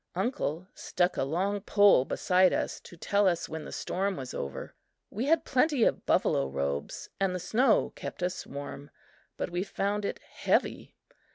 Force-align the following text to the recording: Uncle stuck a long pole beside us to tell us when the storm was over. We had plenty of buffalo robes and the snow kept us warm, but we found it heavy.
Uncle 0.15 0.67
stuck 0.73 1.15
a 1.15 1.21
long 1.23 1.61
pole 1.61 2.05
beside 2.05 2.51
us 2.51 2.79
to 2.79 2.97
tell 2.97 3.27
us 3.27 3.47
when 3.47 3.65
the 3.65 3.71
storm 3.71 4.17
was 4.17 4.33
over. 4.33 4.73
We 5.11 5.25
had 5.27 5.45
plenty 5.45 5.83
of 5.83 6.07
buffalo 6.07 6.47
robes 6.47 7.07
and 7.19 7.35
the 7.35 7.39
snow 7.39 7.93
kept 7.95 8.23
us 8.23 8.47
warm, 8.47 8.89
but 9.37 9.51
we 9.51 9.61
found 9.61 10.03
it 10.03 10.19
heavy. 10.27 10.95